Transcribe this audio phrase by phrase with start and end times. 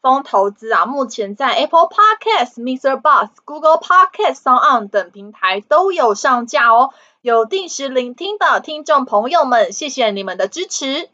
[0.00, 3.00] 疯投资啊，目前在 Apple Podcast、Mr.
[3.00, 6.94] Bus、Google podcasts 等平台都有上架哦。
[7.20, 11.08] 有定时聆听的听众朋友们，谢谢你们的支持。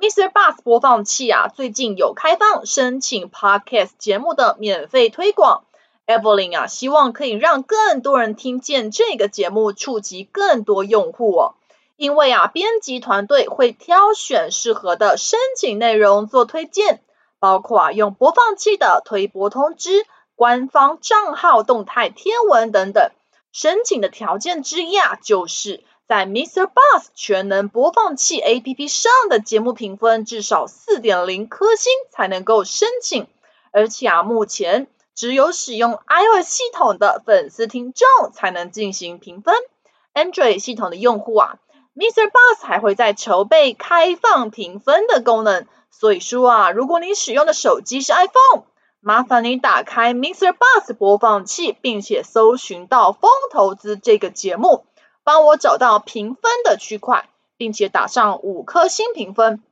[0.00, 0.32] Mr.
[0.32, 5.62] Bus 播放器啊，最近有开放申请 Podcast 节目的免费推广。
[6.08, 11.54] Evelyn 啊，希望可以让更多人听见这个节目，触及更多用户哦。
[11.96, 17.00] 因为啊，编辑团队会挑选适合的申请内容做推荐。
[17.44, 23.10] 包括啊，用播放器的推播通知、官方账号动态天文等等。
[23.52, 33.26] 申请的条件之一啊，就是在 Mister Bus 全能播放器 APP 上的节目评分至少四点零颗星才能够申请。
[33.72, 39.54] 而且啊，目前只有使用 iOS 系统的粉丝听众才能进行评分。
[40.14, 41.58] Android 系统的用户啊
[41.94, 42.24] ，Mr.
[42.30, 45.66] Bus 还会在筹备开放评分的功能。
[45.98, 48.64] 所以说啊，如果你使用的手机是 iPhone，
[49.00, 50.52] 麻烦你打开 Mr.
[50.52, 54.86] Bus 播放器，并且搜寻到风投资这个节目，
[55.22, 59.62] 帮我找到评分的区块，并且打上五颗星评分，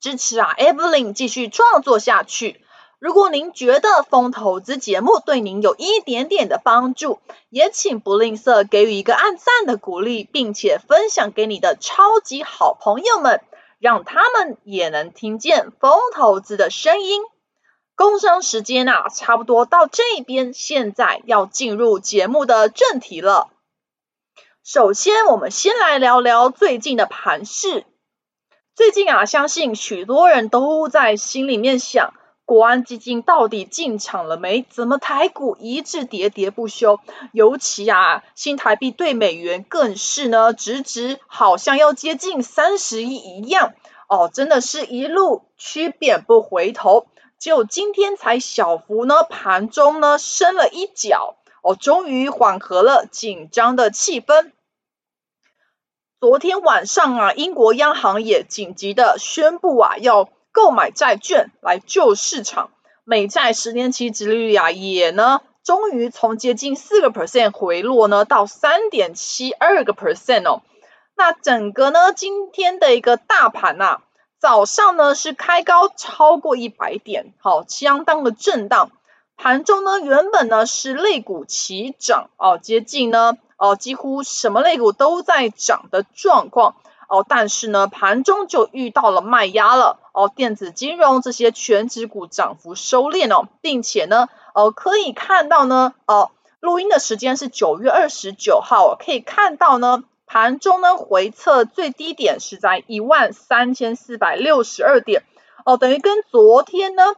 [0.00, 2.60] 支持啊 Evelyn 继续创作下去。
[2.98, 7.18] 如果您觉得风投资节目对您有一点点的帮助，
[7.50, 13.42] 也请不吝啬给予一个按赞的鼓励，并且分享给你的超级好朋友们。
[13.84, 17.20] 让他们也能听见风投资的声音。
[17.94, 23.50] 工商时间啊，差不多到这边，现在要进入节目的正题了。
[24.64, 27.84] 首先，我们先来聊聊最近的盘市。
[28.74, 32.14] 最近啊，相信许多人都在心里面想。
[32.46, 34.66] 国安基金到底进场了没？
[34.68, 37.00] 怎么台股一直喋喋不休？
[37.32, 43.72] 尤其啊，新台币对美元更是呢，直直好像要接近三十一一样
[44.10, 47.06] 哦，真的是一路曲贬不回头。
[47.38, 54.52] 就今天才小幅呢，盘中呢升了一角哦，终于缓和了紧张的气氛。
[56.20, 60.28] 昨天晚上啊，英国央行也紧急的宣布啊，要。
[60.54, 62.70] 购买债券来救市场，
[63.02, 70.62] 美债十年期殖利率啊也呢，终于从接近四个 percent 回落呢到三点七二个 percent 哦。
[71.16, 73.98] 那整个呢今天的一个大盘呐，
[74.38, 78.92] 早上呢是开高超过一百点，好，相当的震荡。
[79.36, 86.76] 盘中呢原本呢是类股齐涨哦，接近呢哦几乎什么类股都在涨的状况。
[87.08, 89.98] 哦，但是呢，盘中就遇到了卖压了。
[90.12, 105.24] 哦，电子金融这些全指股涨幅收敛哦，并且呢，呃，可以看到呢，哦，录音的时间是九月二十九号，可以看到呢，盘中呢回测最低点是在一万三千四百六十二点。
[105.64, 107.14] 哦，等于跟昨天呢，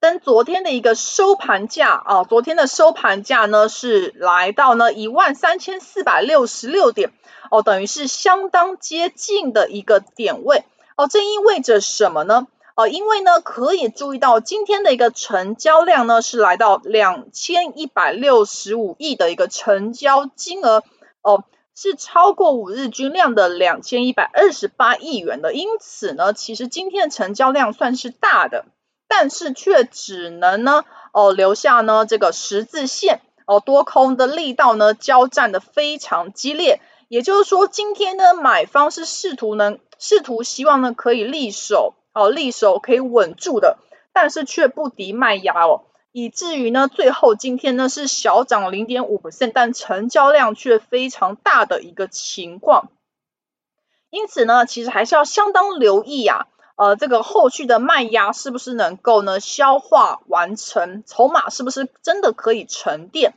[0.00, 7.12] 跟昨天的一个收盘价啊，昨天的收盘价呢是来到呢一万三千四百六十六点。
[7.50, 10.64] 哦，等于是相当接近的一个点位
[10.96, 12.46] 哦，这意味着什么呢？
[12.76, 20.82] 哦，因为呢，可以注意到今天的一个成交量呢是来到两千一百六十五亿的一个成交金额
[21.22, 21.44] 哦，
[21.74, 28.64] 是超过五日均量的两千一百二十八亿元的，因此呢，其实今天的成交量算是大的，
[29.10, 36.80] 但是却只能呢哦留下呢这个十字线哦，多空的力道呢交战的非常激烈。
[37.08, 43.78] 也就是说，今天呢，买方是试图能试图希望呢可以立守哦，立守可以稳住的，
[44.12, 52.90] 但是却不敌卖压哦，以至于呢，最后今天呢是小涨零点五 percent，但成交量却非常大的一个情况。
[54.10, 56.46] 因此呢，其实还是要相当留意呀、
[56.80, 63.34] 呃，这个后续的卖压是不是能够呢消化完成，筹码是不是真的可以沉淀？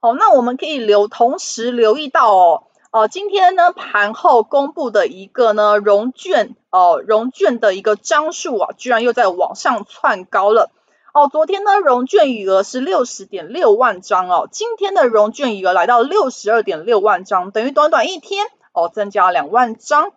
[0.00, 2.62] 好，那我们可以留同时留意到哦。
[2.92, 10.70] 哦，今天呢盘后公布的一个呢融券哦，融券的一个张数啊，居然又在往上窜高了。
[11.12, 20.12] 哦，昨天呢融券余额是六十点六万张哦，今天的融券余额来到六十二点六万张，等于短短一天哦增加两万张。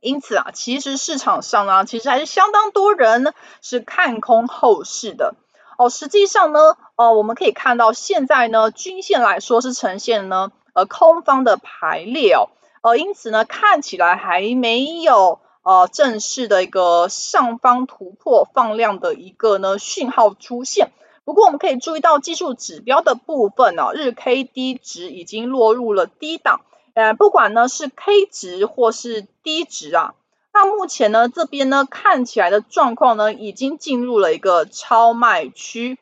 [0.00, 5.34] 因此啊，其实市场上呢，其实还是相当多人是看空后市的。
[5.76, 12.50] 哦，实际上呢，呃，我们可以看到现在呢，均线来说是呈现呢，呃，空方的排列哦，
[12.82, 20.90] 呃，因此呢，看起来还没有呃正式的一个上方突破放量的一个呢讯号出现。
[21.24, 26.62] 不过我们可以注意到技术指标的部分呢，日 K D 值已经落入了低档，
[26.98, 30.14] 呃，不管呢是 K 值或是 D 值啊。
[30.52, 35.96] 那目前呢，这边呢看起来的状况呢，已经进入了一个超卖区，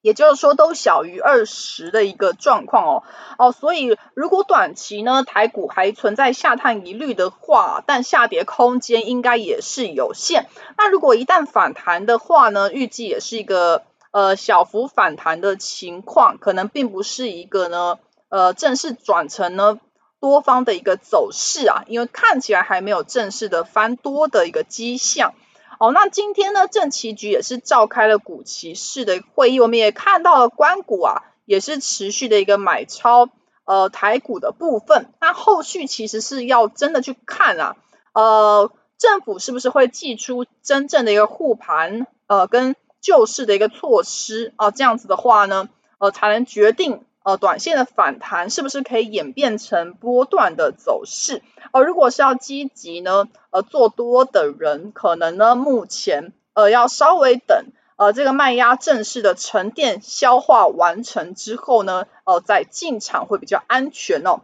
[0.00, 3.02] 也就是说都小于二十的一个状况哦
[3.36, 10.48] 哦，所以如果短期呢台股还存在下探疑虑的话，但下跌空间应该也是有限。
[10.78, 17.98] 那如果一旦反弹的话呢，预计也是一个呃小幅反弹的情况，可能并不是一个呢
[18.32, 19.78] 呃正式转成呢。
[20.22, 25.34] 多方的一个走势啊，因为看起来还没有正式的翻多的一个迹象。
[25.80, 33.30] 哦，那今天呢，正期局也是召开了股期市的会议，我们也看到了官股啊，也是持续的一个买超
[33.64, 35.12] 呃台股的部分。
[35.20, 37.76] 那后续其实是要真的去看啊，
[38.12, 44.70] 呃，政府是不是会祭出真正的一个护盘呃跟救市的一个措施啊？
[44.70, 45.68] 这样子的话呢，
[45.98, 47.04] 呃，才能决定。
[47.24, 51.42] 呃，短线的反弹是不是可以演变成波段的走势？
[51.72, 57.66] 呃，如果是要积极呢，呃，做多的人可能呢，目前呃要稍微等
[57.96, 64.40] 呃这个卖压正式的沉淀消化完成之后呢，呃，再进场会比较安全哦。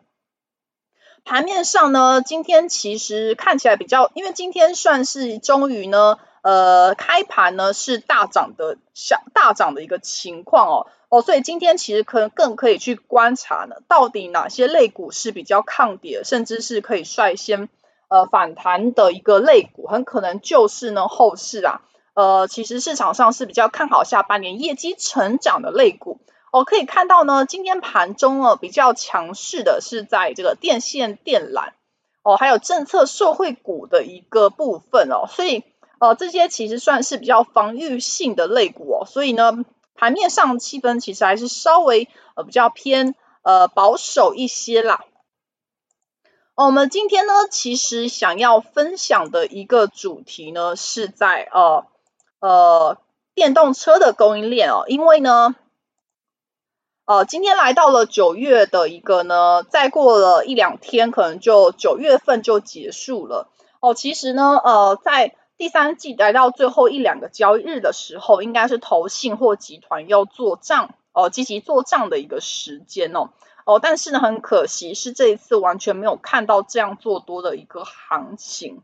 [1.25, 10.87] 盘面上呢，今天其实看起来比较，因为今天算是终于呢，呃，开盘呢是大涨的小大涨的一个情况哦。
[11.11, 17.71] 哦，所以今天其实可能更可以去观察呢，到底哪些类股是比较抗跌，甚至是可以率先
[18.09, 21.81] 呃反弹的一个类股，很可能就是呢后市啊，
[22.13, 26.21] 呃，其实市场上是比较看好下半年业绩成长的类股。
[26.51, 31.73] 哦，可以看到呢，今天盘中呢比较强势的是在这个电线电缆
[32.23, 35.65] 哦，还有政策受惠股的一个部分哦，所以
[36.01, 39.65] 呃这些其实算是比较防御性的类股哦，所以呢。
[40.01, 42.07] 盘面上气氛其实还是稍微
[42.37, 45.05] 呃比较偏呃保守一些啦。
[46.55, 51.85] 哦，我们今天呢，其实想要分享的一个主题呢，是在呃
[52.39, 52.99] 呃
[53.35, 55.57] 电动车的供应链哦，因为呢，
[57.05, 63.49] 呃今天来到了九月的一个呢，再过了一两天，可能就九月份就结束了。
[63.81, 73.31] 哦，其实呢，呃在第三季来到最后一两个交易日的时候，应该是投信或集团要做账哦，积极做账的一个时间哦。
[73.65, 78.83] 哦，但是呢，很可惜是这一次完全没有看到这样做多的一个行情。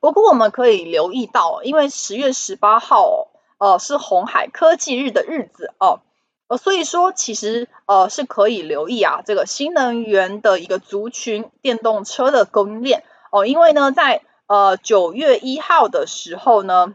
[0.00, 6.00] 不过我们可以留意到，因为十月十八号哦，呃是红海科技日的日子哦，
[6.48, 13.04] 呃所以说其实呃是可以留意啊这个新能源的一个族群，电动车的供应链。
[13.30, 16.94] 哦，因为呢在呃，九月一号的时候呢，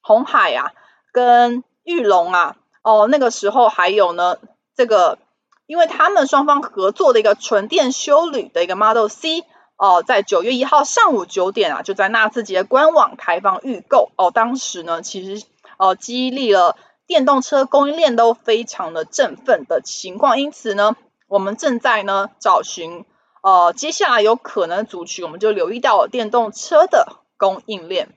[0.00, 0.72] 鸿海啊
[1.12, 4.36] 跟裕隆啊，哦，那个时候还有呢，
[4.74, 5.18] 这个
[5.66, 9.44] 因为他们双方合作的一个纯电修旅的一个 Model C，
[9.76, 14.10] 哦，在九月一号上午九点啊，就在纳智捷官网开放预购。
[14.16, 15.46] 哦，当时呢，其实
[15.76, 20.96] 呃激励了电动车供应链都非常的振奋的情况，因此呢，
[21.28, 23.04] 我们正在呢找寻。
[23.40, 28.14] 呃，接下来有可能族群，我们就留意到电动车的供应链。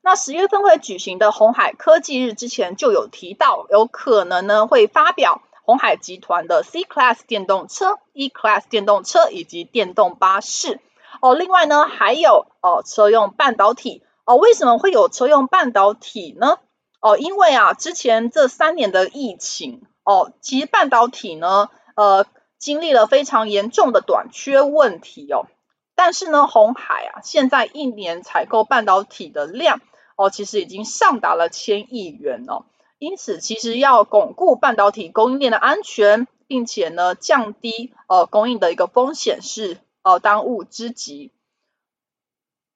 [0.00, 10.80] 那十月份会举行的鸿海科技日之前就有提到，有可能呢会发表鸿海集团的 C Class 电动车、E Class 电动车以及电动巴士。
[11.20, 14.02] 哦，另外呢还有哦车用半导体。
[14.24, 16.58] 哦，为什么会有车用半导体呢？
[17.00, 22.26] 哦，因为啊之前这三年的疫情，哦，其实半导体呢，呃。
[22.58, 25.46] 经历了非常严重的短缺问题哦，
[25.94, 29.80] 但是呢，红海啊，现在一年采购半导体的量
[30.16, 32.64] 哦，其实已经上达了千亿元哦，
[32.98, 41.32] 因此其实要巩固半导体供应链的安全，并且呢，降低呃供应的一个风险是呃当务之急。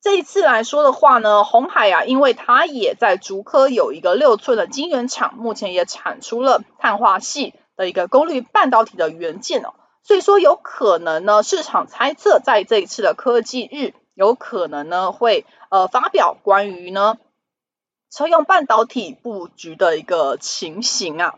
[0.00, 7.52] 这一次来说的话呢，红海啊，因为它也在竹科有一个六寸的晶圆厂，目前也产出了碳化矽。
[7.76, 17.18] 的一个功率半导体的元件哦，所以说有可能呢，市场猜测在这一次的科技日，有可能呢会呃发表关于呢
[18.10, 21.34] 车用半导体布局的一个情形啊。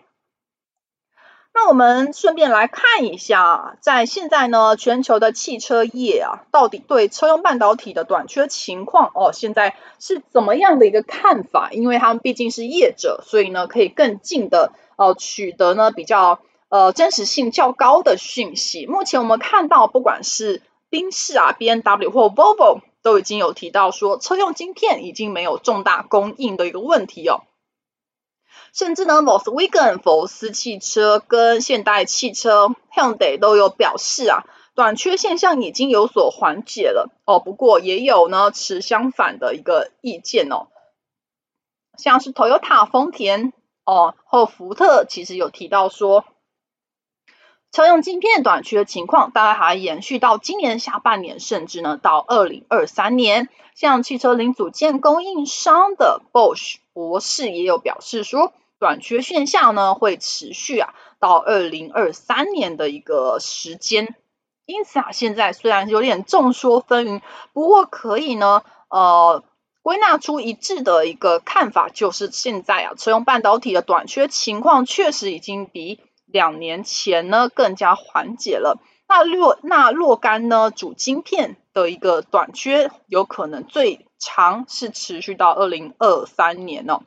[1.56, 11.70] 那我们顺便来看一下，在现在呢，全球的汽车业啊，到底对车用半导体的短缺情况哦，现在是怎么样的一个看法？
[11.70, 18.86] 因为他们毕竟是业者，所以呢，可以更近的呃取得呢比较呃真实性较高的讯息。
[18.86, 27.44] 目前我们看到，不管是宾士啊、B N W 或 Volvo，都已经有提到说，车用晶片已经没有重大供应的一个问题哦。
[28.72, 34.44] 甚至呢，Volkswagen 福斯汽车跟现代汽车 Hyundai 都有表示啊，
[34.74, 37.38] 短缺现象已经有所缓解了哦。
[37.38, 40.68] 不过也有呢持相反的一个意见哦，
[41.96, 43.52] 像是 Toyota 丰田
[43.84, 46.24] 哦和福特其实有提到说，
[47.74, 53.48] 车用晶片短缺的情况大概还延续到今年下半年，甚至呢到二零二三年。
[53.74, 58.52] 像汽车零组件供应商的 Bosch 博士也有表示说。
[58.80, 64.14] 短缺现象呢会持续啊到二零二三年的一个时间，
[64.66, 67.22] 因此啊现在虽然有点众说纷纭，
[67.54, 69.42] 不过可以呢呃
[69.80, 75.98] 归纳出一致的一个看法，就是现在啊车用半导体的短缺情况确实已经比
[76.34, 78.80] 两年前呢更加缓解了。
[79.06, 87.02] 那若那若干呢主晶片的一个短缺，有可能最长是持续到二零二三年哦。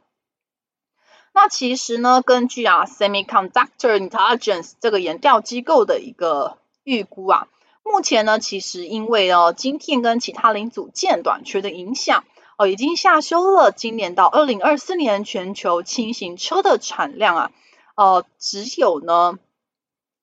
[1.33, 7.49] 那其实呢，根据啊 Semiconductor Intelligence 这个研调机构的一个预估啊，
[7.83, 12.23] 目前呢，其实因为哦晶片跟其他零组件短缺的影响，
[12.57, 17.51] 哦已经下修了今年到二零二四年全球轻型车的产量啊，
[17.97, 19.39] 呃只有呢，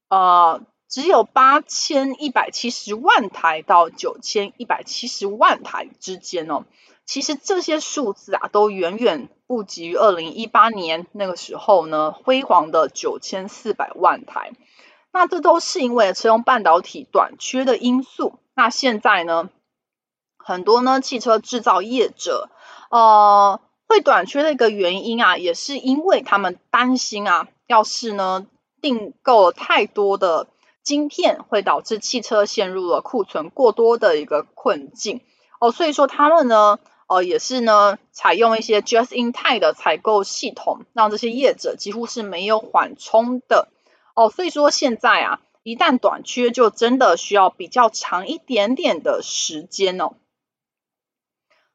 [0.08, 6.64] 呃只有八千一百七十万台到九千一百七十万台之间哦。
[7.04, 14.52] 其实这些数字啊，都远远不及于二零一八年那个时候呢辉煌的九千四百万台。
[15.12, 18.38] 那这都是因为车用半导体短缺的因素。
[18.54, 19.50] 那现在呢，
[20.38, 22.48] 很多呢汽车制造业者
[22.90, 28.46] 呃会短缺的一个原因啊，也是因为他们担心啊，要是呢
[28.80, 30.48] 订购了太多的
[30.82, 35.20] 晶片，会导致汽车陷入了库存过多的一个困境。
[35.60, 36.78] 哦，所以说他们呢。
[37.06, 43.68] 呃，也是呢，采用一些 just in time 的采购系统，让这些业者几乎是没有缓冲的。
[44.14, 50.14] 哦，所以说现在啊，一旦短缺，就真的需要比较长一点点的时间哦。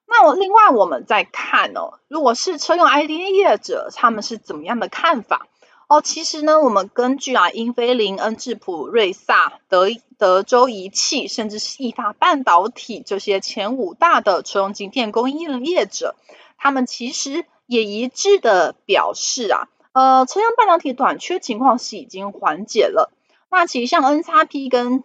[0.10, 5.48] 那我另外我们再看哦，如果是车用 IC 业者，他们是怎么样的看法？
[5.88, 9.88] 哦，其实呢，我们根据啊，英飞凌、恩智浦、瑞萨、德
[10.18, 16.16] 德州仪器，甚至是意法半导体这些前五大的车用晶片供应业者，
[16.58, 23.12] 他们其实也一致的表示啊，呃，车用半导体短缺情况是已经缓解了。
[23.50, 25.04] 那其实像 NXP 跟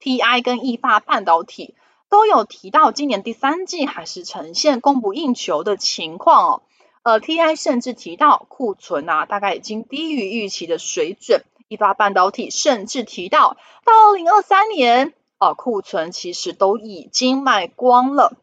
[0.00, 1.74] TI 跟意法半导体
[2.14, 6.62] 都有提到，今年第三季还是呈现供不应求的情况哦。
[7.02, 11.42] 呃，TI 甚至提到库存啊，大概已经低于预期的水准。
[11.66, 18.36] 一发半导体甚至提到，到二零二三年，啊、库存其实都已经卖光了。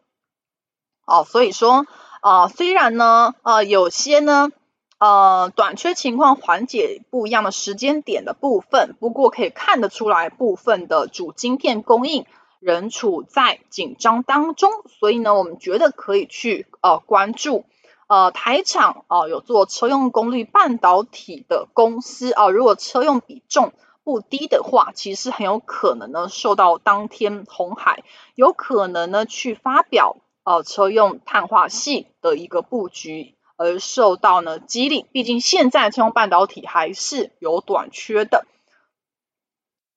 [1.06, 1.88] 哦，所以说，
[2.20, 4.52] 啊、呃，虽然呢，呃，有些呢，
[4.98, 12.26] 呃，短缺情况缓解不一样的时间点的部分，不过可以看得出来，部分的主晶片供应
[12.62, 14.72] 仍处在紧张当中。
[14.88, 17.66] 所以呢，我们觉得可以去呃关注。
[18.08, 23.72] 呃，台厂啊、有做车用功率半导体的公司啊、如果车用比重
[24.04, 28.04] 不低的话，其实很有可能呢受到当天红海
[28.36, 38.46] 有可能呢去发表呃车用碳化矽的一个布局而受到呢激励，毕竟现在车用半导体还是有短缺的。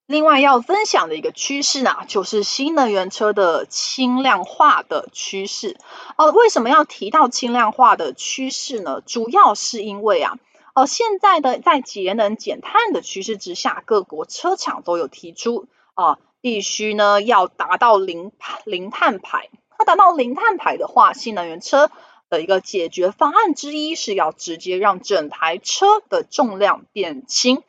[0.07, 5.77] 另外要分享的一个趋势呢，就是新能源车的轻量化的趋势。
[6.15, 9.01] 呃，为什么要提到轻量化的趋势呢？
[9.01, 10.37] 主要是因为啊，
[10.75, 18.31] 呃，现在的在节能减碳的趋势之下，各国车厂都有提出啊、必须呢要达到零
[18.63, 19.49] 零碳排。
[19.79, 21.89] 那达到零碳排的话，新能源车
[22.29, 27.63] 的一个解决方案之一是要直接让整台车的重量变轻。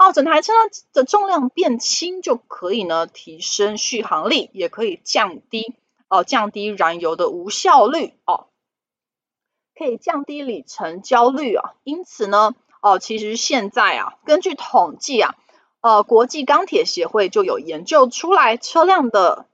[0.00, 0.54] 哦，整台车
[0.94, 5.74] 的重量变轻就可以呢，提升续航力，也可以降低
[6.08, 8.46] 哦，降低燃油的无效率哦，
[9.76, 11.74] 可以降低里程焦虑啊。
[11.84, 15.34] 因此呢，哦，其实现在啊，根据统计啊，
[15.82, 19.44] 呃，国际钢铁协会就有研究出来，车辆的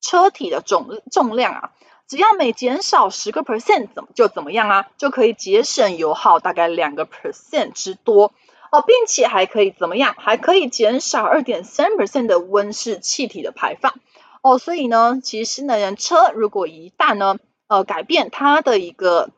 [0.00, 1.72] 车体的重重量啊，
[2.08, 8.32] 只要每减少十个 percent，怎么就怎么样啊，就可以节省油耗大概两个 percent 之多。
[8.74, 10.16] 哦，并且还可以怎么样？
[10.18, 13.94] 还可以减少二点三 percent 的温室气体的排放。
[14.42, 17.36] 哦，所以呢，其实新能源车如果一旦呢，
[17.68, 19.30] 呃，改变它的一个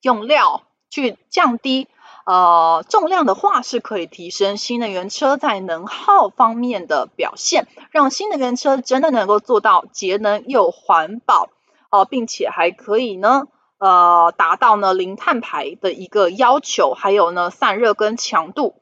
[0.00, 1.88] 用料，去降低
[2.24, 11.50] 呃重量的话，是可以提升新能源车在能耗方面的表现，让新能源车真的能够做到节能又环保。
[11.90, 13.46] 哦，并且还可以呢，
[13.82, 18.80] 呃，达到呢零碳排的一个要求，还有呢散热跟强度，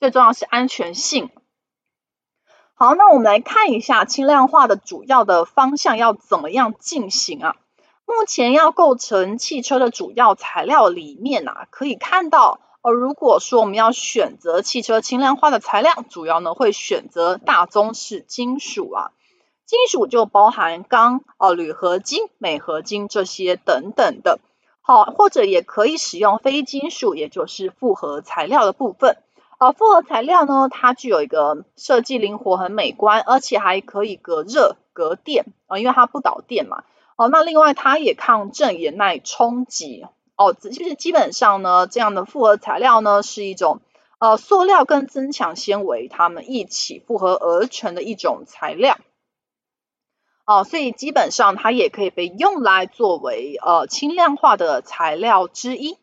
[0.00, 1.28] 最重要是安全性。
[2.72, 7.56] 好，那我们来看一下轻量化的主要的方向要怎么样进行啊？
[8.06, 19.10] 目前要构成汽车的主要材料里面啊，可以看到，呃，如果说我们要选择汽车轻量化的材料，主要呢会选择大宗是金属啊。
[19.68, 24.40] 金属就包含钢、哦、铝合金、镁合金这些等等的，
[24.80, 29.18] 好，或者也可以使用非金属，也就是复合材料的部分。
[29.58, 36.84] 啊，复合材料呢，它具有一个设计灵活、很美观，而且还可以隔热、隔电啊，因为它不导电嘛。
[37.16, 40.06] 哦，那另外它也抗震、也耐冲击。
[40.36, 43.82] 哦，就是基本上呢，这样的复合材料呢，是一种
[44.18, 48.96] 呃塑料跟增强纤维它们一起复合而成的一种材料。
[50.48, 55.98] 哦，所以基本上它也可以被用来作为呃轻量化的材料之一。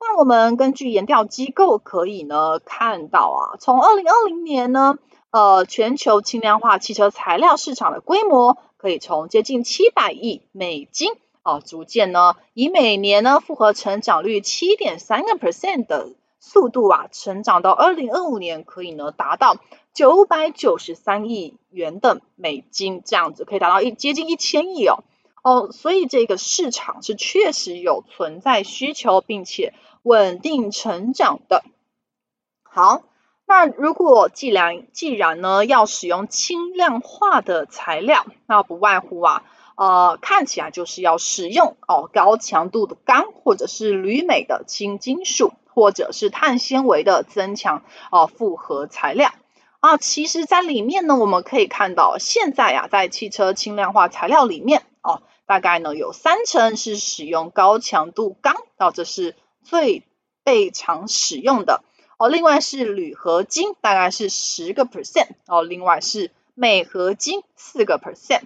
[0.00, 4.96] 那我们根据研调机构可以呢看到啊，从二零二零年呢，
[5.30, 19.56] 呃全球轻量化汽车材料市场的规模可以从接近七百亿美金啊，逐渐呢以每年呢复合成长率七点三个 percent 的速度啊，成长到二零二五年可以呢达到。
[19.92, 25.02] 九百九十三亿元的美金，这样子可以达到一接近一千亿哦
[25.42, 31.64] 哦，所以这个市场是确实有存在需求，并且稳定成长的。
[32.62, 33.02] 好，
[33.46, 39.42] 那如果既然既然呢要使用轻量化的材料，那不外乎啊
[39.76, 47.82] 呃看起来就是要使用哦高强度的钢，或者是铝镁的轻金属，或者是碳纤维的增强
[48.12, 49.32] 哦复合材料。
[49.80, 60.02] 啊，其实，在里面呢，我们可以看到，现在呀、啊，在汽车轻量化材料里面，哦，大概呢有三成是使用高强度钢，哦，这是最
[60.44, 61.82] 被常使用的，
[62.18, 68.42] 哦，另外是铝合金，大概是十个 percent，哦，另外是镁合金四个 percent。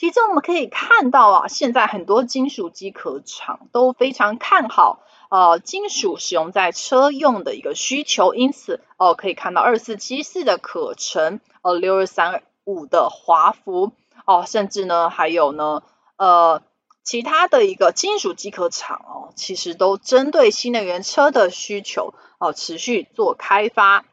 [0.00, 5.04] 其实我们可以看到啊，现在很多金属机壳厂都非常看好。
[5.28, 13.92] 呃，金属使用在车用的一个需求，因此哦、可以看到二四七四的可成，呃，六二三五的华孚，
[14.24, 15.82] 哦、甚至呢还有呢，
[16.16, 16.62] 呃，
[17.04, 24.06] 其他的一个金属机壳厂哦，其实都针对新能源车的需求哦、持续做开发，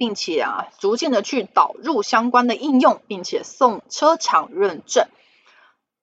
[0.00, 5.06] 并且啊，逐渐的去导入相关的应用，并且送车厂认证。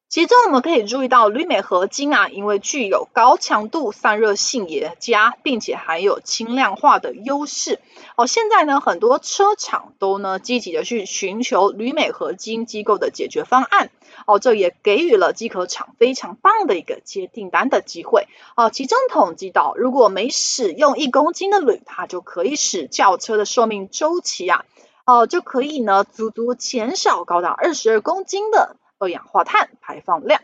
[0.08, 7.80] 其中我们可以注意到铝镁合金啊，因为具有高强度、散热性也佳，并且还有轻量化的优势。
[8.16, 13.90] 哦，现在呢，很多车厂都呢积极的去寻求铝镁合金机构的解决方案。
[14.28, 18.28] 哦，这也给予了机壳厂非常棒的一个接订单的机会。
[18.56, 24.66] 哦，其中统计到，如果每使用一公斤的铝，它就可以使轿车的寿命周期啊，
[25.06, 28.76] 哦，就可以呢足足减少高达二十二公斤的。
[29.00, 30.42] 二氧化碳排放量，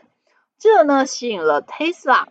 [0.60, 2.26] 这呢吸引了 Tesla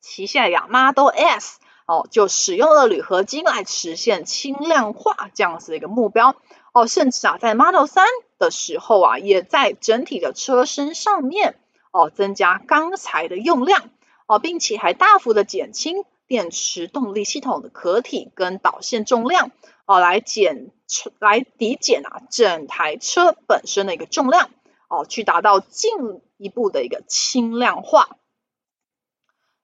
[0.00, 6.34] 旗下呀 Model S 哦，就使用了铝合金来实现轻量化这样子的一个目标
[6.72, 8.04] 哦，甚至啊在 Model 3
[8.38, 11.58] 的时候啊，也在整体的车身上面
[11.92, 13.90] 哦增加钢材的用量
[14.26, 19.50] 哦，并且还大幅的减轻电池动力系统的壳体跟导线重量
[19.86, 20.70] 哦，来减
[21.18, 24.50] 来抵减啊整台车本身的一个重量。
[24.94, 25.90] 哦，去达到进
[26.36, 28.18] 一步的一个轻量化，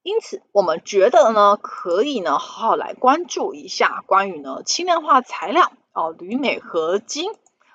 [0.02, 7.30] 因此我们觉得呢，可以呢好好来关注一下关于呢轻量化材料哦，铝镁合金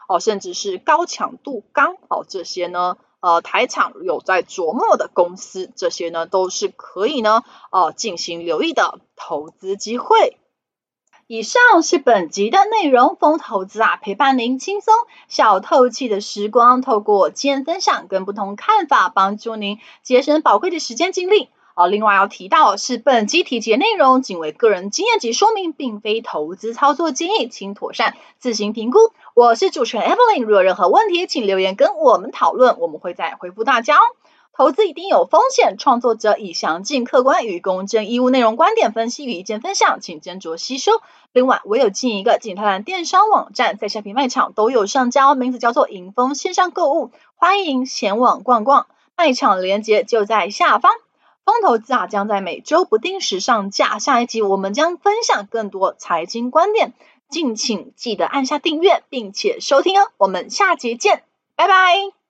[0.07, 10.37] 哦，甚至是高强度钢哦，这些呢呃台厂有在琢磨的公司，这些呢都是可以呢呃进行留意的投资机会。
[11.25, 14.93] 以上是本集的内容，风投资啊，陪伴您轻松
[15.29, 21.49] 小透气的时光，透过经验分享跟不同看法，帮助您节省宝贵的时间精力。
[21.75, 28.99] 好，另外要提到是本集提及的内容仅为个人经验及说明，并非投资操作建议，请妥善自行评估。
[29.33, 34.01] 我是主持人 Evelyn，如有任何问题，请留言跟我们讨论，我们会再回复大家哦。
[34.55, 40.91] 投资一定有风险，创作者以详尽、客观与公正义务内容、观点分析与意见分享，请斟酌吸收。
[41.31, 48.85] 另外，我有经营一个净滩的电商网站，在下品卖场都有上架，名字叫做莹丰线上购物，欢迎前往逛逛。
[49.17, 50.91] 卖场链接就在下方。
[51.45, 53.99] 风投资啊，将在每周不定时上架。
[53.99, 56.93] 下一集我们将分享更多财经观点，
[57.29, 60.11] 敬请记得按下订阅，并且收听哦。
[60.17, 61.23] 我们下集见，
[61.55, 62.22] 拜拜。